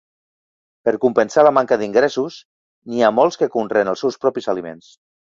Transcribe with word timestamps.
Per 0.87 0.91
compensar 1.01 1.41
la 1.47 1.51
manca 1.57 1.77
d'ingressos, 1.81 2.37
n'hi 2.93 3.03
ha 3.03 3.11
molts 3.17 3.37
que 3.43 3.49
conreen 3.57 3.91
els 3.93 4.03
seus 4.05 4.17
propis 4.25 4.49
aliments. 4.55 4.89